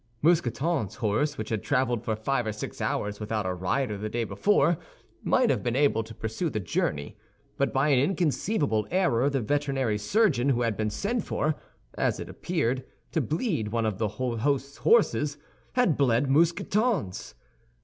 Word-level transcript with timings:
Mousqueton's 0.23 0.95
horse 0.95 1.37
which 1.37 1.49
had 1.49 1.61
traveled 1.61 2.03
for 2.03 2.15
five 2.15 2.47
or 2.47 2.51
six 2.51 2.81
hours 2.81 3.19
without 3.19 3.45
a 3.45 3.53
rider 3.53 3.99
the 3.99 4.09
day 4.09 4.23
before, 4.23 4.79
might 5.21 5.51
have 5.51 5.61
been 5.61 5.75
able 5.75 6.01
to 6.01 6.15
pursue 6.15 6.49
the 6.49 6.59
journey; 6.59 7.15
but 7.55 7.71
by 7.71 7.89
an 7.89 7.99
inconceivable 7.99 8.87
error 8.89 9.29
the 9.29 9.41
veterinary 9.41 9.99
surgeon, 9.99 10.49
who 10.49 10.63
had 10.63 10.75
been 10.75 10.89
sent 10.89 11.23
for, 11.23 11.53
as 11.93 12.19
it 12.19 12.29
appeared, 12.29 12.83
to 13.11 13.21
bleed 13.21 13.67
one 13.67 13.85
of 13.85 13.99
the 13.99 14.07
host's 14.07 14.77
horses, 14.77 15.37
had 15.73 15.95
bled 15.99 16.27
Mousqueton's. 16.31 17.35